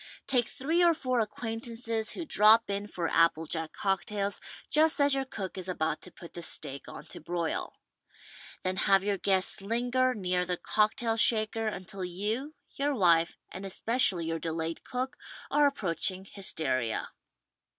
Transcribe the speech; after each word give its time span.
Take 0.25 0.47
three 0.47 0.83
or 0.83 0.95
four 0.95 1.19
acquaintances 1.19 2.13
who 2.13 2.25
drop 2.25 2.71
in 2.71 2.87
for 2.87 3.07
apple 3.09 3.45
jack 3.45 3.71
cocktails 3.73 4.41
just 4.67 4.99
as 4.99 5.13
your 5.13 5.25
cook 5.25 5.59
is 5.59 5.67
about 5.67 6.01
to 6.01 6.11
put 6.11 6.33
the 6.33 6.41
steak 6.41 6.87
on 6.87 7.05
to 7.05 7.19
broil. 7.19 7.75
Then 8.63 8.77
have 8.77 9.03
your 9.03 9.19
guests 9.19 9.61
linger 9.61 10.15
near 10.15 10.43
the 10.43 10.57
cock 10.57 10.95
tail 10.95 11.17
shaker 11.17 11.67
until 11.67 12.03
you, 12.03 12.55
your 12.73 12.95
wife 12.95 13.37
and 13.51 13.63
especially 13.63 14.25
your 14.25 14.39
de 14.39 14.51
layed 14.51 14.83
cook 14.83 15.17
are 15.51 15.67
approaching 15.67 16.25
hysteria. 16.25 17.11